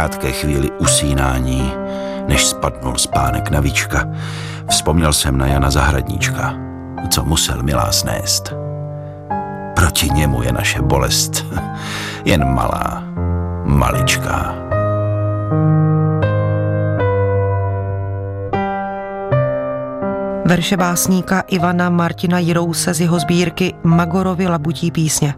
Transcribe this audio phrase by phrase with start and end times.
[0.00, 1.72] krátké chvíli usínání,
[2.28, 4.08] než spadnul spánek na víčka,
[4.68, 6.54] vzpomněl jsem na Jana Zahradníčka,
[7.08, 8.54] co musel milá snést.
[9.74, 11.44] Proti němu je naše bolest
[12.24, 13.04] jen malá,
[13.64, 14.54] maličká.
[20.44, 25.34] Verše básníka Ivana Martina Jirouse z jeho sbírky Magorovi labutí písně.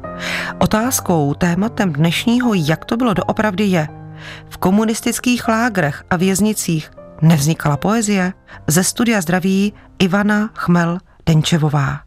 [0.59, 4.02] Otázkou, tématem dnešního Jak to bylo doopravdy je,
[4.49, 6.91] v komunistických lágrech a věznicích
[7.23, 8.33] nevznikala poezie?
[8.67, 12.01] Ze studia zdraví Ivana Chmel Denčevová.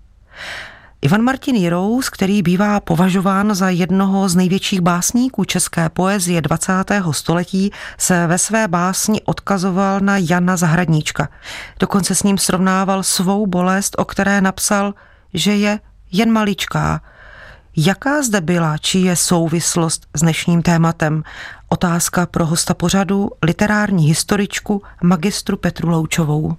[1.02, 6.74] Ivan Martin Jirous, který bývá považován za jednoho z největších básníků české poezie 20.
[7.12, 11.30] století, se ve své básni odkazoval na Jana Zahradníčka.
[11.80, 14.94] Dokonce s ním srovnával svou bolest, o které napsal,
[15.34, 15.80] že je
[16.12, 17.02] jen maličká.
[17.78, 21.24] Jaká zde byla, či je souvislost s dnešním tématem?
[21.76, 26.56] Otázka pro hosta pořadu, literární historičku, magistru Petru Loučovou.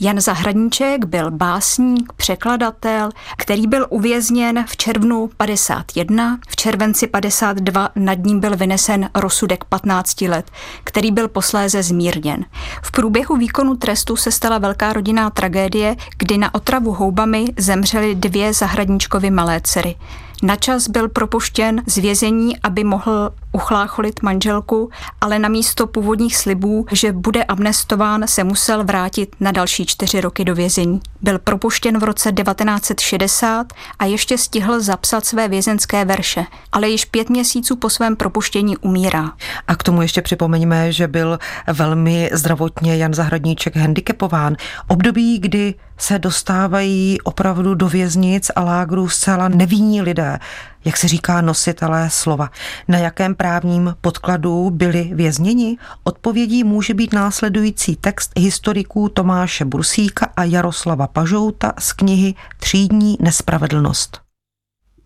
[0.00, 8.18] Jan Zahradníček byl básník, překladatel, který byl uvězněn v červnu 51, v červenci 52 nad
[8.18, 10.50] ním byl vynesen rozsudek 15 let,
[10.84, 12.44] který byl posléze zmírněn.
[12.82, 18.52] V průběhu výkonu trestu se stala velká rodinná tragédie, kdy na otravu houbami zemřely dvě
[18.54, 19.96] Zahradníčkovy malé dcery.
[20.42, 27.12] Načas byl propuštěn z vězení, aby mohl uchlácholit manželku, ale na místo původních slibů, že
[27.12, 31.00] bude amnestován, se musel vrátit na další čtyři roky do vězení.
[31.22, 33.66] Byl propuštěn v roce 1960
[33.98, 39.32] a ještě stihl zapsat své vězenské verše, ale již pět měsíců po svém propuštění umírá.
[39.68, 41.38] A k tomu ještě připomeňme, že byl
[41.72, 44.56] velmi zdravotně Jan Zahradníček handicapován.
[44.88, 50.38] Období, kdy se dostávají opravdu do věznic a lágrů zcela nevinní lidé,
[50.84, 52.50] jak se říká nositelé slova.
[52.88, 55.78] Na jakém právním podkladu byli vězněni?
[56.04, 64.23] Odpovědí může být následující text historiků Tomáše Bursíka a Jaroslava Pažouta z knihy Třídní nespravedlnost.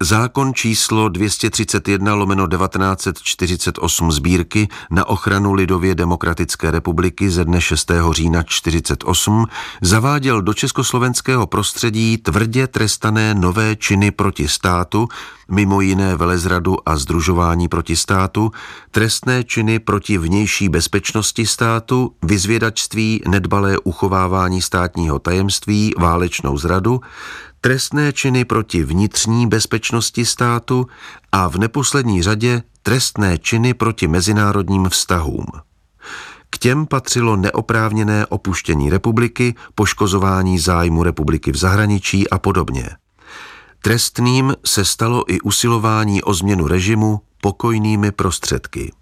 [0.02, 7.90] Zákon číslo 231 lomeno 1948 sbírky na ochranu Lidově demokratické republiky ze dne 6.
[8.10, 9.46] října 48
[9.82, 15.08] zaváděl do československého prostředí tvrdě trestané nové činy proti státu,
[15.50, 18.50] mimo jiné velezradu a združování proti státu,
[18.90, 27.00] trestné činy proti vnější bezpečnosti státu, vyzvědačství, nedbalé uchovávání státního tajemství, válečnou zradu,
[27.60, 30.86] trestné činy proti vnitřní bezpečnosti státu
[31.32, 35.46] a v neposlední řadě trestné činy proti mezinárodním vztahům.
[36.50, 42.88] K těm patřilo neoprávněné opuštění republiky, poškozování zájmu republiky v zahraničí a podobně.
[43.82, 48.92] Trestným se stalo i usilování o změnu režimu pokojnými prostředky.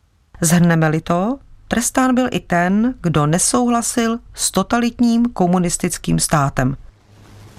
[0.40, 1.38] Zhrneme-li to,
[1.68, 6.76] trestán byl i ten, kdo nesouhlasil s totalitním komunistickým státem–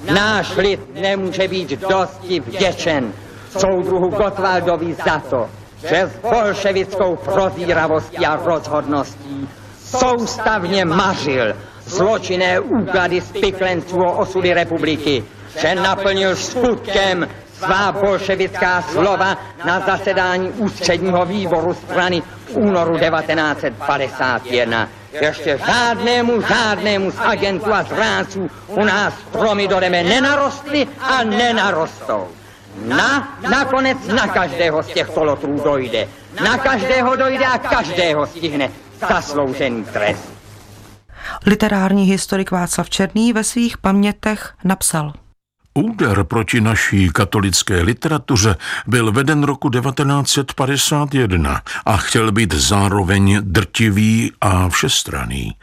[0.06, 3.14] Náš lid nemůže být dosti vděčen.
[3.58, 5.50] Soudruhu Gotwaldovi za to,
[5.90, 9.50] že s bolševickou prozíravostí a rozhodností
[9.86, 15.24] soustavně mařil zločinné úklady spiklenců o osudy republiky,
[15.62, 25.60] že naplnil skutkem svá bolševická slova na zasedání ústředního výboru strany v únoru 1951 ještě
[25.66, 32.28] žádnému, žádnému z agentů a zrádců u nás stromy do nebe nenarostly a nenarostou.
[32.86, 36.08] Na, nakonec na každého z těchto lotrů dojde.
[36.44, 38.72] Na každého dojde a každého stihne
[39.10, 40.34] zasloužený trest.
[41.46, 45.14] Literární historik Václav Černý ve svých pamětech napsal–
[45.78, 48.56] Úder proti naší katolické literatuře
[48.88, 55.56] byl veden roku 1951 a chtěl být zároveň drtivý a všestraný.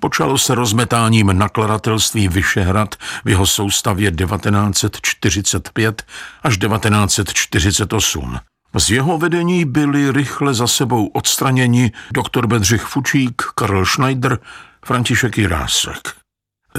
[0.00, 2.94] Počalo se rozmetáním nakladatelství Vyšehrad
[3.24, 6.02] v jeho soustavě 1945
[6.42, 8.38] až 1948.
[8.78, 14.38] Z jeho vedení byli rychle za sebou odstraněni doktor Bedřich Fučík, Karl Schneider,
[14.84, 16.23] František Jirásek.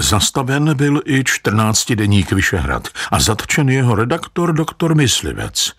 [0.00, 5.72] Zastaven byl i 14-deník Vyšehrad a zatčen jeho redaktor doktor Myslivec.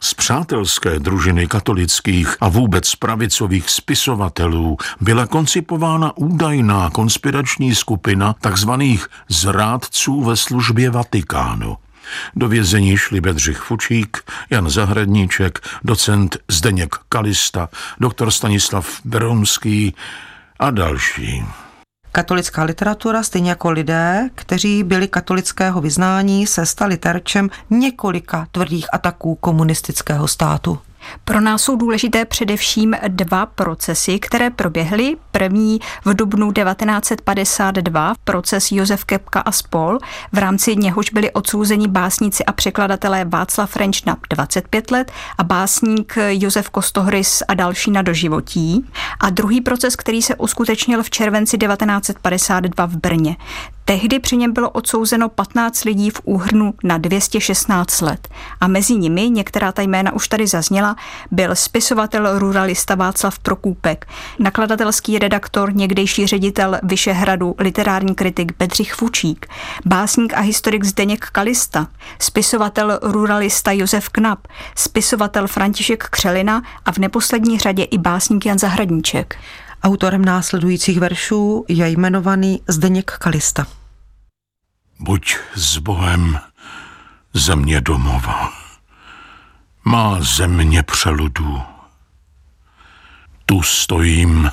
[0.00, 10.24] Z přátelské družiny katolických a vůbec pravicových spisovatelů byla koncipována údajná konspirační skupina takzvaných zrádců
[10.24, 11.76] ve službě Vatikánu.
[12.36, 14.18] Do vězení šli Bedřich Fučík,
[14.50, 17.68] Jan Zahradníček, docent Zdeněk Kalista,
[18.00, 19.94] doktor Stanislav Beronský
[20.58, 21.44] a další.
[22.14, 29.34] Katolická literatura, stejně jako lidé, kteří byli katolického vyznání, se stali terčem několika tvrdých ataků
[29.34, 30.78] komunistického státu.
[31.24, 35.16] Pro nás jsou důležité především dva procesy, které proběhly.
[35.38, 39.98] První v dubnu 1952, proces Josef Kepka a spol,
[40.32, 46.18] v rámci něhož byli odsouzeni básníci a překladatelé Václav French na 25 let a básník
[46.30, 48.86] Josef Kostohrys a další na doživotí.
[49.20, 53.36] A druhý proces, který se uskutečnil v červenci 1952 v Brně.
[53.86, 58.28] Tehdy při něm bylo odsouzeno 15 lidí v úhrnu na 216 let.
[58.60, 60.96] A mezi nimi, některá ta jména už tady zazněla,
[61.30, 64.06] byl spisovatel ruralista Václav Prokůpek,
[64.38, 69.46] nakladatelský redaktor, někdejší ředitel Vyšehradu, literární kritik Bedřich Fučík,
[69.84, 71.86] básník a historik Zdeněk Kalista,
[72.18, 79.36] spisovatel ruralista Josef Knap, spisovatel František Křelina a v neposlední řadě i básník Jan Zahradníček.
[79.82, 83.66] Autorem následujících veršů je jmenovaný Zdeněk Kalista.
[85.00, 86.40] Buď s Bohem
[87.34, 88.52] země domova,
[89.84, 91.62] má země přeludů.
[93.46, 94.50] Tu stojím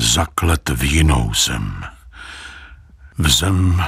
[0.00, 1.84] zaklet v jinou zem,
[3.18, 3.84] v zem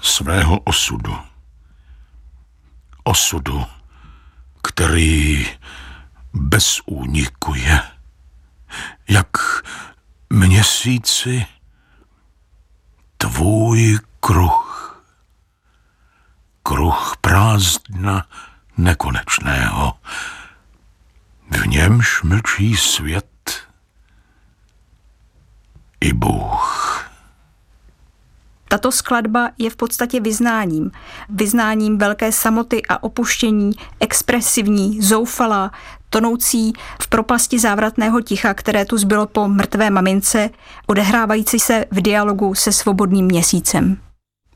[0.00, 1.18] svého osudu.
[3.04, 3.66] Osudu,
[4.62, 5.46] který
[6.32, 7.82] bez úniku je
[9.08, 9.36] jak
[10.30, 11.46] měsíci
[13.16, 15.02] tvůj kruh,
[16.62, 18.26] kruh prázdna
[18.76, 19.94] nekonečného,
[21.50, 23.37] v němž mlčí svět
[26.00, 27.04] i Bůh.
[28.68, 30.90] Tato skladba je v podstatě vyznáním.
[31.28, 35.70] Vyznáním velké samoty a opuštění, expresivní, zoufalá,
[36.10, 36.72] tonoucí
[37.02, 40.50] v propasti závratného ticha, které tu zbylo po mrtvé mamince,
[40.86, 43.96] odehrávající se v dialogu se svobodným měsícem.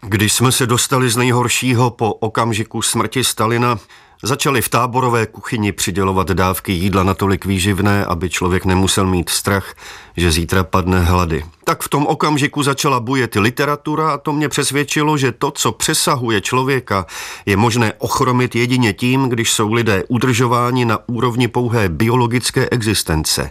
[0.01, 3.79] Když jsme se dostali z nejhoršího po okamžiku smrti Stalina,
[4.25, 9.75] Začali v táborové kuchyni přidělovat dávky jídla natolik výživné, aby člověk nemusel mít strach,
[10.17, 11.45] že zítra padne hlady.
[11.65, 16.41] Tak v tom okamžiku začala bujet literatura a to mě přesvědčilo, že to, co přesahuje
[16.41, 17.07] člověka,
[17.47, 23.51] je možné ochromit jedině tím, když jsou lidé udržováni na úrovni pouhé biologické existence.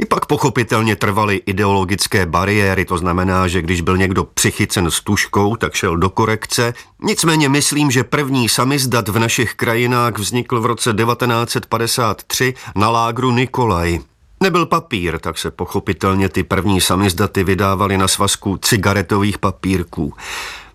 [0.00, 5.56] I pak pochopitelně trvaly ideologické bariéry, to znamená, že když byl někdo přichycen s tuškou,
[5.56, 6.74] tak šel do korekce.
[7.02, 14.00] Nicméně myslím, že první samizdat v našich krajinách vznikl v roce 1953 na lágru Nikolaj.
[14.42, 20.14] Nebyl papír, tak se pochopitelně ty první samizdaty vydávaly na svazku cigaretových papírků.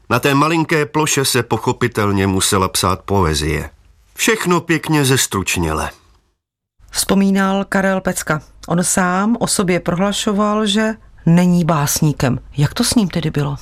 [0.10, 3.70] Na té malinké ploše se pochopitelně musela psát poezie.
[4.16, 5.90] Všechno pěkně zestručněle.
[6.96, 8.42] Vzpomínal Karel Pecka.
[8.68, 10.94] On sám o sobě prohlašoval, že
[11.26, 12.40] není básníkem.
[12.58, 13.56] Jak to s ním tedy bylo?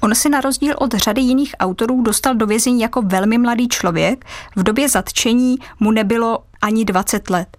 [0.00, 4.24] On si na rozdíl od řady jiných autorů dostal do vězení jako velmi mladý člověk.
[4.56, 7.56] V době zatčení mu nebylo ani 20 let.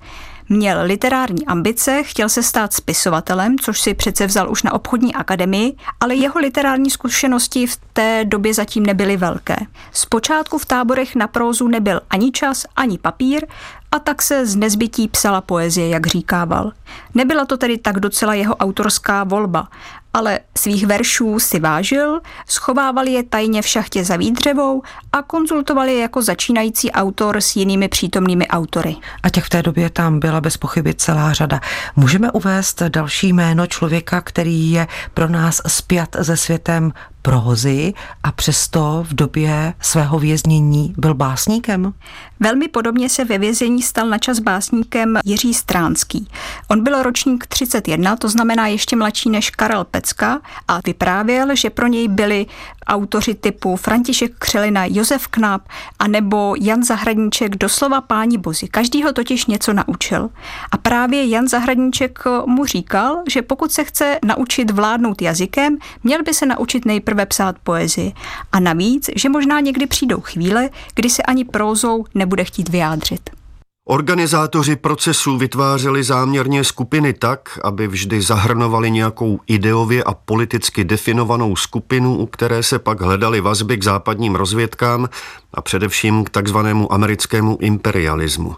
[0.49, 5.75] Měl literární ambice, chtěl se stát spisovatelem, což si přece vzal už na obchodní akademii,
[5.99, 9.55] ale jeho literární zkušenosti v té době zatím nebyly velké.
[9.91, 13.47] Zpočátku v táborech na prózu nebyl ani čas, ani papír
[13.91, 16.71] a tak se z nezbytí psala poezie, jak říkával.
[17.13, 19.67] Nebyla to tedy tak docela jeho autorská volba,
[20.15, 24.81] ale svých veršů si vážil, schovával je tajně v šachtě za výdřevou
[25.13, 28.95] a konzultoval je jako začínající autor s jinými přítomnými autory.
[29.23, 31.59] A těch v té době tam byla bez pochyby celá řada.
[31.95, 36.93] Můžeme uvést další jméno člověka, který je pro nás spjat se světem
[37.25, 41.93] prohozy a přesto v době svého věznění byl básníkem?
[42.39, 46.27] Velmi podobně se ve vězení stal na čas básníkem Jiří Stránský.
[46.67, 51.87] On byl ročník 31, to znamená ještě mladší než Karel Pecka a vyprávěl, že pro
[51.87, 52.45] něj byli
[52.87, 55.61] autoři typu František Křelina, Josef Knap
[55.99, 58.67] a nebo Jan Zahradníček doslova páni bozy.
[58.67, 60.29] Každý ho totiž něco naučil.
[60.71, 66.33] A právě Jan Zahradníček mu říkal, že pokud se chce naučit vládnout jazykem, měl by
[66.33, 68.13] se naučit nejprve psát poezii.
[68.51, 73.44] A navíc, že možná někdy přijdou chvíle, kdy se ani prózou nebude chtít vyjádřit.
[73.87, 82.15] Organizátoři procesů vytvářeli záměrně skupiny tak, aby vždy zahrnovali nějakou ideově a politicky definovanou skupinu,
[82.15, 85.09] u které se pak hledali vazby k západním rozvědkám
[85.53, 88.55] a především k takzvanému americkému imperialismu.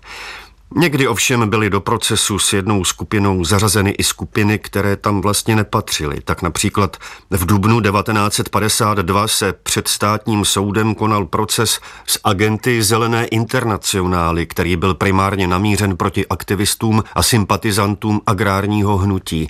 [0.76, 6.22] Někdy ovšem byly do procesu s jednou skupinou zařazeny i skupiny, které tam vlastně nepatřily.
[6.22, 6.98] Tak například
[7.30, 14.94] v dubnu 1952 se před státním soudem konal proces s agenty Zelené internacionály, který byl
[14.94, 19.50] primárně namířen proti aktivistům a sympatizantům agrárního hnutí.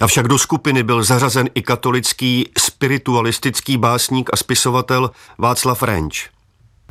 [0.00, 6.28] Avšak do skupiny byl zařazen i katolický spiritualistický básník a spisovatel Václav Renč.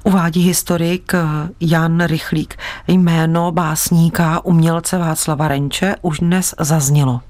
[0.04, 1.14] Uvádí historik
[1.60, 2.56] Jan Rychlík.
[2.88, 7.22] Jméno básníka umělce Václava Renče už dnes zaznělo.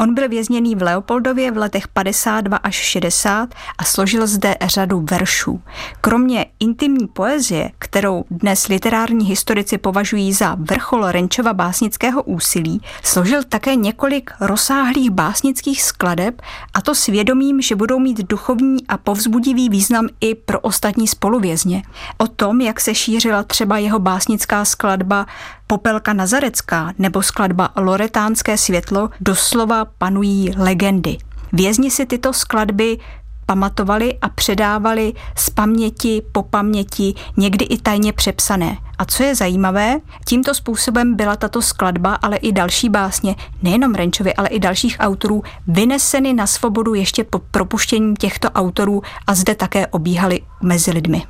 [0.00, 5.60] On byl vězněný v Leopoldově v letech 52 až 60 a složil zde řadu veršů.
[6.00, 13.74] Kromě intimní poezie, kterou dnes literární historici považují za vrchol Renčova básnického úsilí, složil také
[13.74, 16.42] několik rozsáhlých básnických skladeb
[16.74, 21.82] a to svědomím, že budou mít duchovní a povzbudivý význam i pro ostatní spoluvězně.
[22.18, 25.26] O tom, jak se šířila třeba jeho básnická skladba
[25.70, 31.18] Popelka Nazarecká nebo skladba Loretánské světlo doslova panují legendy.
[31.52, 32.98] Vězni si tyto skladby
[33.46, 38.76] pamatovali a předávali z paměti po paměti, někdy i tajně přepsané.
[38.98, 44.34] A co je zajímavé, tímto způsobem byla tato skladba, ale i další básně, nejenom Renčovi,
[44.34, 49.86] ale i dalších autorů, vyneseny na svobodu ještě po propuštění těchto autorů a zde také
[49.86, 51.22] obíhali mezi lidmi.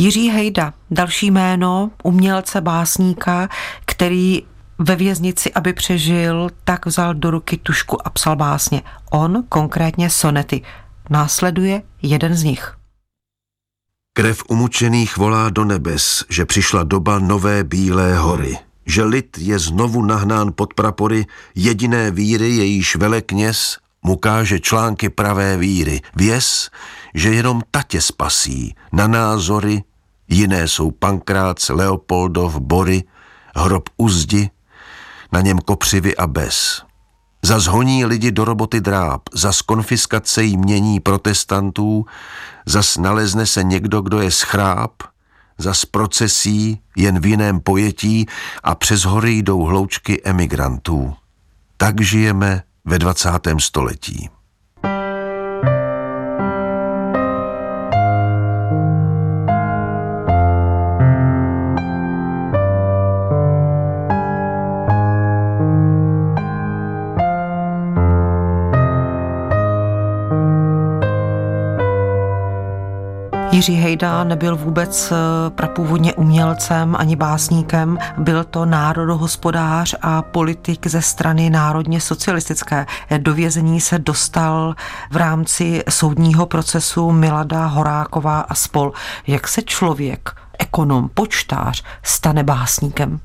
[0.00, 3.48] Jiří Hejda, další jméno umělce, básníka,
[3.84, 4.42] který
[4.78, 8.82] ve věznici, aby přežil, tak vzal do ruky tušku a psal básně.
[9.10, 10.62] On konkrétně sonety.
[11.10, 12.76] Následuje jeden z nich.
[14.12, 20.02] Krev umučených volá do nebes, že přišla doba nové bílé hory, že lid je znovu
[20.02, 26.00] nahnán pod prapory jediné víry, jejíž velekněz mu káže články pravé víry.
[26.16, 26.70] Věz,
[27.14, 29.82] že jenom tatě spasí, na názory,
[30.30, 33.04] jiné jsou Pankrác, Leopoldov, Bory,
[33.56, 34.50] hrob Uzdi,
[35.32, 36.82] na něm kopřivy a bez.
[37.42, 42.06] Za zhoní lidi do roboty dráp, za konfiskace mění protestantů,
[42.66, 44.92] zas nalezne se někdo, kdo je schráp,
[45.58, 48.26] za procesí jen v jiném pojetí
[48.62, 51.14] a přes hory jdou hloučky emigrantů.
[51.76, 53.30] Tak žijeme ve 20.
[53.58, 54.30] století.
[73.60, 81.02] Jiří Hejda nebyl vůbec eh, prapůvodně umělcem ani básníkem, byl to národohospodář a politik ze
[81.02, 82.86] strany národně socialistické.
[83.18, 84.74] Do vězení se dostal
[85.10, 88.92] v rámci soudního procesu Milada Horáková a spol.
[89.26, 93.20] Jak se člověk, ekonom, počtář stane básníkem?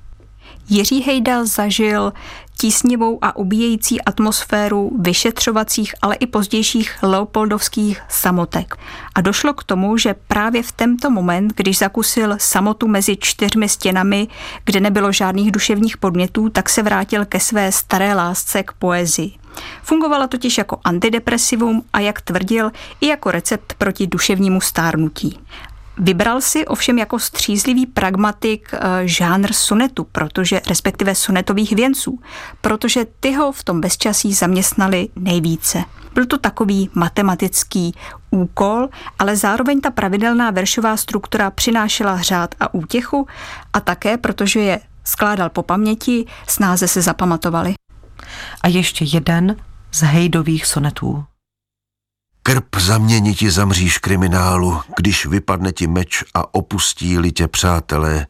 [0.70, 2.14] Jiří Hejda zažil
[2.58, 8.76] tísnivou a ubíjející atmosféru vyšetřovacích, ale i pozdějších leopoldovských samotek.
[9.16, 14.28] A došlo k tomu, že právě v tento moment, když zakusil samotu mezi čtyřmi stěnami,
[14.66, 19.32] kde nebylo žádných duševních podmětů, tak se vrátil ke své staré lásce k poezii.
[19.84, 22.72] Fungovala totiž jako antidepresivum a jak tvrdil,
[23.02, 25.40] i jako recept proti duševnímu stárnutí.
[25.98, 32.20] Vybral si ovšem jako střízlivý pragmatik eh, žánr sonetu, protože respektive sonetových věnců,
[32.62, 35.84] protože ty ho v tom bezčasí zaměstnali nejvíce.
[36.14, 37.96] Byl to takový matematický
[38.32, 43.28] úkol, ale zároveň ta pravidelná veršová struktura přinášela řád a útěchu
[43.74, 47.74] a také, protože je skládal po paměti, snáze se zapamatovali.
[48.62, 49.56] A ještě jeden
[49.92, 51.26] z hejdových sonetů.
[52.48, 58.28] Krp zamění ti zamříš kriminálu, když vypadne ti meč a opustí tě přátelé.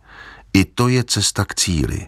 [0.53, 2.07] I to je cesta k cíli.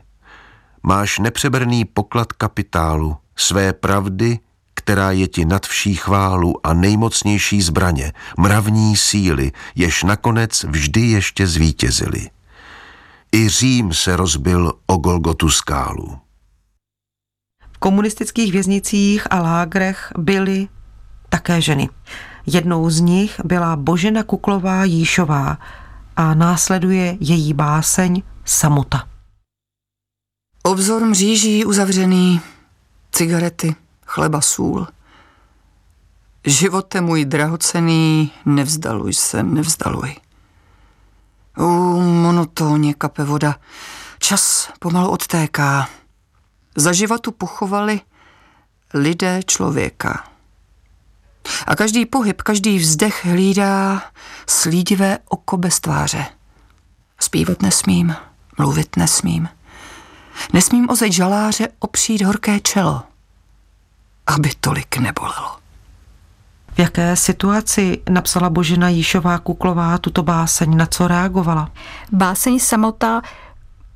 [0.83, 4.39] Máš nepřeberný poklad kapitálu, své pravdy,
[4.73, 11.47] která je ti nad vší chválu a nejmocnější zbraně, mravní síly, jež nakonec vždy ještě
[11.47, 12.29] zvítězili.
[13.33, 16.17] I Řím se rozbil o Golgotu skálu.
[17.73, 20.67] V komunistických věznicích a lágrech byly
[21.29, 21.89] také ženy.
[22.45, 25.57] Jednou z nich byla Božena Kuklová Jíšová
[26.15, 29.07] a následuje její báseň Samota.
[30.63, 32.41] Obzor mříží uzavřený,
[33.11, 34.87] cigarety, chleba, sůl.
[36.45, 40.15] Živote můj drahocený, nevzdaluj se, nevzdaluj.
[41.57, 41.63] U,
[42.01, 43.55] monotónně kape voda,
[44.19, 45.89] čas pomalu odtéká.
[46.75, 48.01] Za životu pochovali
[48.93, 50.36] lidé člověka.
[51.67, 54.01] A každý pohyb, každý vzdech hlídá
[54.47, 56.25] slídivé oko bez tváře.
[57.19, 58.15] Zpívat nesmím,
[58.57, 59.49] mluvit nesmím.
[60.53, 63.03] Nesmím o zeď žaláře opřít horké čelo,
[64.27, 65.57] aby tolik nebolelo.
[66.77, 71.71] V jaké situaci napsala Božena Jíšová Kuklová tuto báseň, na co reagovala?
[72.11, 73.21] Báseň samota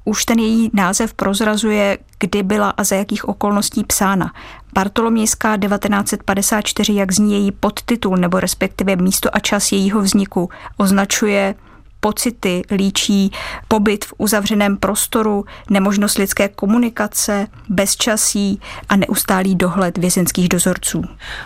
[0.06, 4.34] už ten její název prozrazuje, kdy byla a za jakých okolností psána.
[4.74, 11.56] Bartolomějská 1954, jak zní její podtitul, nebo respektive místo a čas jejího vzniku, označuje
[12.00, 13.32] pocity, líčí
[13.68, 21.04] pobyt v uzavřeném prostoru, nemožnost lidské komunikace, bezčasí a neustálý dohled vězenských dozorců.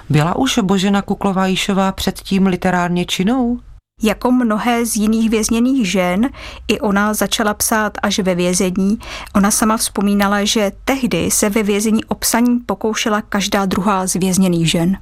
[0.10, 3.60] Byla už Božena Kuklová-Jíšová předtím literárně činou?
[4.04, 6.30] Jako mnohé z jiných vězněných žen,
[6.68, 9.00] i ona začala psát až ve vězení.
[9.36, 14.72] Ona sama vzpomínala, že tehdy se ve vězení o psaní pokoušela každá druhá z vězněných
[14.72, 14.98] žen.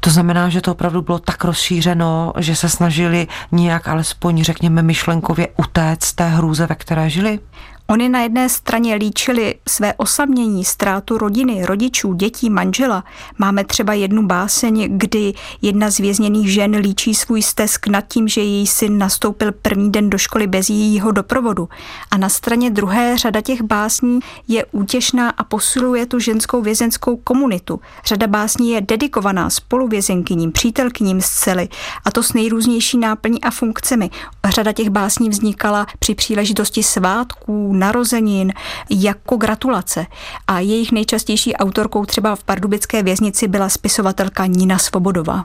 [0.00, 5.48] To znamená, že to opravdu bylo tak rozšířeno, že se snažili nějak alespoň, řekněme, myšlenkově
[5.56, 7.40] utéct té hrůze, ve které žili?
[7.88, 13.04] Oni na jedné straně líčili své osamění, ztrátu rodiny, rodičů, dětí, manžela.
[13.38, 18.40] Máme třeba jednu báseň, kdy jedna z vězněných žen líčí svůj stesk nad tím, že
[18.40, 21.68] její syn nastoupil první den do školy bez jejího doprovodu.
[22.10, 27.80] A na straně druhé řada těch básní je útěšná a posiluje tu ženskou vězenskou komunitu.
[28.04, 31.68] Řada básní je dedikovaná spoluvězenkyním, přítelkyním z cely
[32.04, 34.10] a to s nejrůznější náplní a funkcemi.
[34.48, 38.52] Řada těch básní vznikala při příležitosti svátků, narozenin
[38.90, 40.06] jako gratulace.
[40.46, 45.44] A jejich nejčastější autorkou třeba v pardubické věznici byla spisovatelka Nina Svobodová.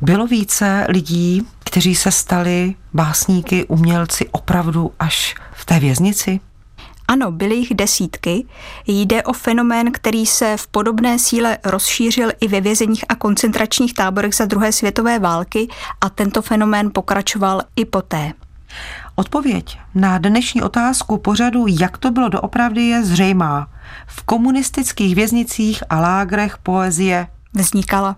[0.00, 6.40] Bylo více lidí, kteří se stali básníky, umělci opravdu až v té věznici?
[7.08, 8.46] Ano, byly jich desítky.
[8.86, 14.34] Jde o fenomén, který se v podobné síle rozšířil i ve vězeních a koncentračních táborech
[14.34, 15.68] za druhé světové války
[16.00, 18.32] a tento fenomén pokračoval i poté.
[19.14, 23.68] Odpověď na dnešní otázku pořadu, jak to bylo doopravdy, je zřejmá.
[24.06, 28.16] V komunistických věznicích a lágrech poezie vznikala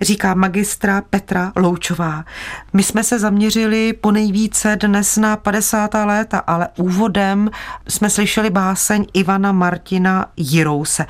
[0.00, 2.24] říká magistra Petra Loučová.
[2.72, 5.94] My jsme se zaměřili po nejvíce dnes na 50.
[5.94, 7.50] léta, ale úvodem
[7.88, 11.06] jsme slyšeli báseň Ivana Martina Jirouse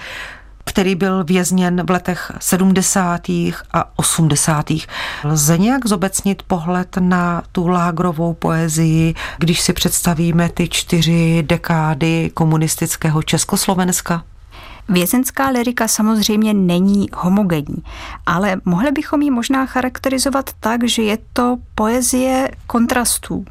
[0.69, 3.29] který byl vězněn v letech 70.
[3.73, 4.67] a 80.
[5.25, 13.23] Lze nějak zobecnit pohled na tu lágrovou poezii, když si představíme ty čtyři dekády komunistického
[13.23, 14.25] Československa?
[14.89, 17.83] Vězenská lirika samozřejmě není homogenní,
[18.27, 23.45] ale mohli bychom ji možná charakterizovat tak, že je to poezie kontrastů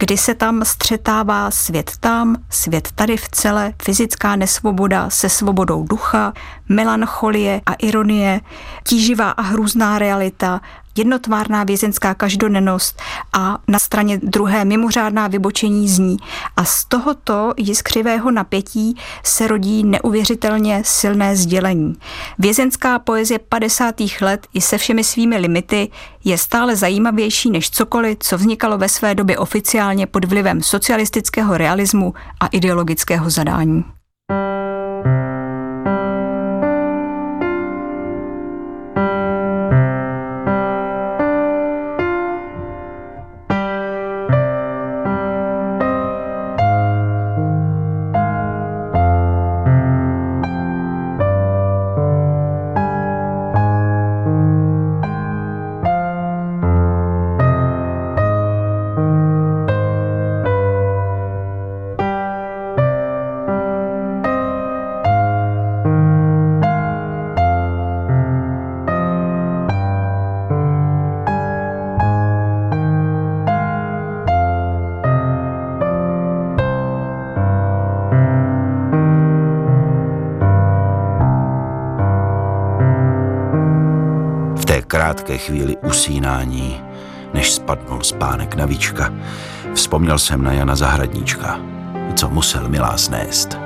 [0.00, 6.32] kdy se tam střetává svět tam, svět tady v celé, fyzická nesvoboda se svobodou ducha,
[6.68, 8.40] melancholie a ironie,
[8.84, 10.60] tíživá a hrůzná realita,
[11.00, 16.16] jednotvárná vězenská každodennost a na straně druhé mimořádná vybočení z ní.
[16.56, 21.94] A z tohoto jiskřivého napětí se rodí neuvěřitelně silné sdělení.
[22.38, 23.94] Vězenská poezie 50.
[24.20, 25.90] let i se všemi svými limity
[26.24, 32.14] je stále zajímavější než cokoliv, co vznikalo ve své době oficiálně pod vlivem socialistického realismu
[32.40, 33.84] a ideologického zadání.
[85.30, 86.80] Krátké chvíli usínání,
[87.34, 89.12] než spadnul spánek na víčka,
[89.74, 91.60] vzpomněl jsem na Jana Zahradníčka,
[92.14, 93.58] co musel milá snést.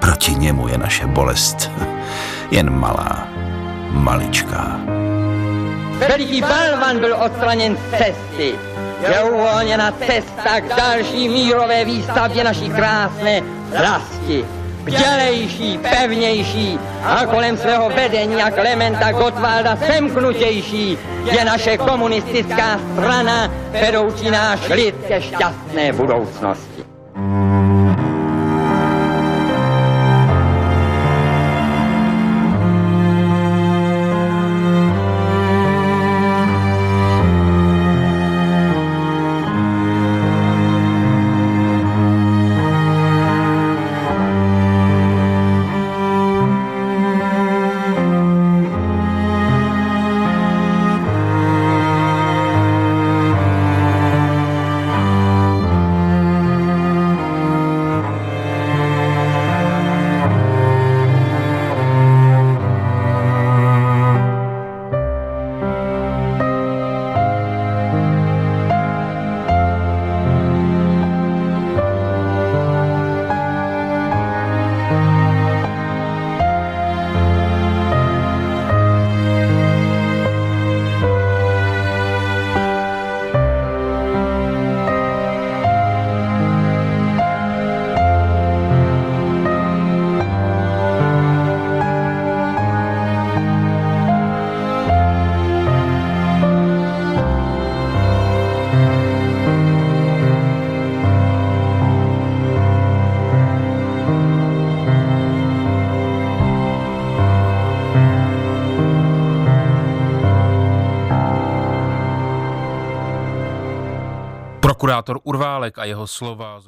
[0.00, 1.70] Proti němu je naše bolest
[2.50, 3.28] jen malá,
[3.90, 4.80] maličká.
[6.08, 8.54] Veliký balvan byl odstraněn z cesty.
[9.08, 13.42] Je uvolněna cesta k další mírové výstavě naší krásné
[13.78, 20.98] vlasti bdělejší, pevnější a kolem svého vedení a Klementa Gottwalda semknutější
[21.32, 26.69] je naše komunistická strana, vedoucí náš lid ke šťastné budoucnosti.
[114.90, 116.58] Kurátor Urválek a jeho slova